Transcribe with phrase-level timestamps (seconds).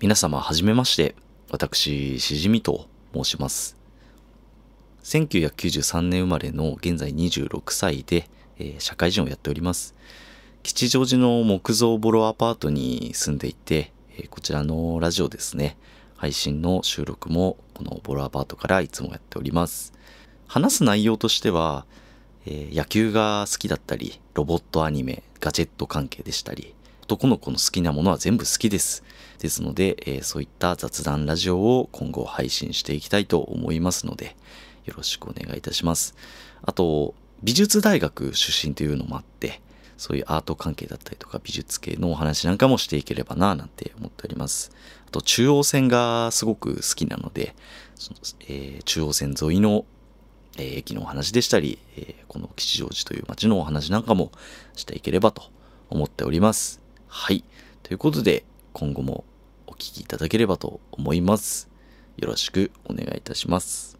[0.00, 1.16] 皆様はじめまして、
[1.50, 3.76] 私、しじみと申します。
[5.02, 8.30] 1993年生まれの現在26歳で、
[8.60, 9.96] えー社会人をやっております。
[10.62, 15.76] 吉祥寺の木造ボロアパートに住んでいて、えーこちらのラジオですね、
[16.14, 19.92] 配信の収録もこのボロアパートからいつもやっております。
[20.46, 21.86] 話す内容としては、
[22.46, 26.76] えー野球が好きだったり、ロボットアニメ、ガジェット関係でしたり、
[27.08, 29.02] 男の子の好きなものは全部好きです。
[29.38, 34.36] ですので、えーそういった雑談ラジオを今後配信していきたいと思いますので、
[34.84, 36.14] よろしくお願いいたします。
[36.60, 39.62] あと、美術大学出身というのもあって、
[39.96, 44.70] そういうアート関係だったりとか美術系のお話なんかもしていければなぁなんて思っております。
[45.06, 47.54] あと、中央線がすごく好きなので、
[47.94, 49.86] そのえー中央線沿いの
[50.58, 54.30] えー駅のお話でしたり、えーこの吉祥寺という街のお話なんかも
[54.76, 55.44] していければと
[55.88, 56.86] 思っております。
[57.08, 57.42] はい。
[57.82, 59.24] ということで、今後も
[59.66, 61.68] お聴きいただければと思います。
[62.18, 63.97] よろしくお願いいたします。